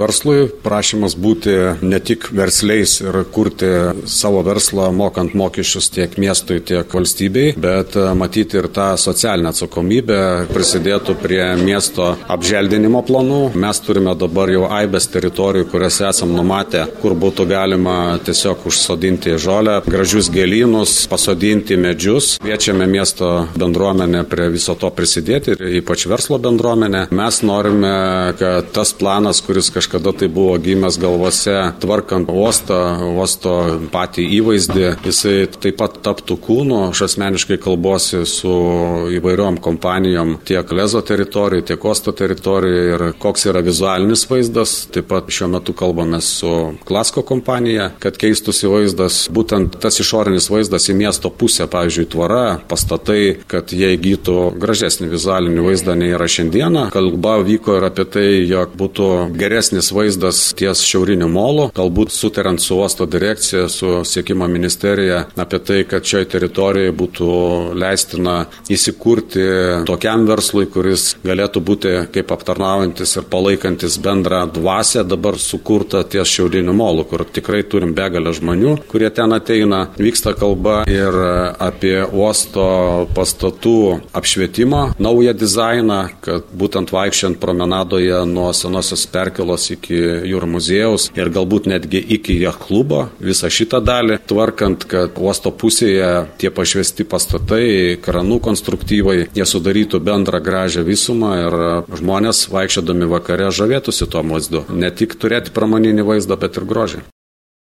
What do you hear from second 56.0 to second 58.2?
yra šiandieną. Kalba vyko ir apie